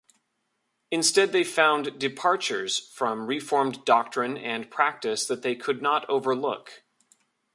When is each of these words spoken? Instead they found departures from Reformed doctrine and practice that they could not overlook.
Instead 0.89 1.31
they 1.31 1.43
found 1.43 1.99
departures 1.99 2.79
from 2.91 3.27
Reformed 3.27 3.85
doctrine 3.85 4.35
and 4.35 4.71
practice 4.71 5.27
that 5.27 5.43
they 5.43 5.55
could 5.55 5.79
not 5.83 6.09
overlook. 6.09 6.81